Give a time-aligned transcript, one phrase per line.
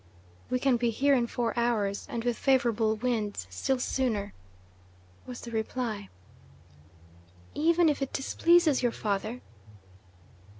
[0.49, 4.33] "We can be here in four hours, and with favourable winds still sooner,"
[5.27, 6.09] was the reply.
[7.53, 9.41] "Even if it displeases your father?"